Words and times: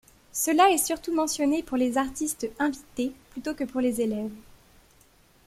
Cela 0.33 0.71
est 0.71 0.83
surtout 0.83 1.13
mentionné 1.13 1.61
pour 1.61 1.77
les 1.77 1.95
artistes 1.99 2.47
invités 2.57 3.11
plutôt 3.29 3.53
que 3.53 3.65
pour 3.65 3.81
les 3.81 4.01
élèves. 4.01 4.33